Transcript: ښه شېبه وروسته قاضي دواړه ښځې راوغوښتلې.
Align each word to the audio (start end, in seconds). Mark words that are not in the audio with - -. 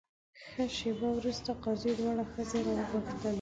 ښه 0.49 0.63
شېبه 0.77 1.07
وروسته 1.17 1.49
قاضي 1.63 1.91
دواړه 1.97 2.23
ښځې 2.31 2.59
راوغوښتلې. 2.65 3.27